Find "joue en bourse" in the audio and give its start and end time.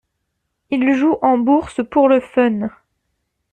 0.95-1.81